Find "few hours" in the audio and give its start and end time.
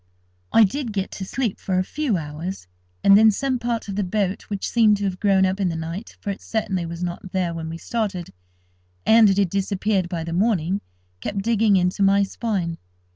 1.83-2.65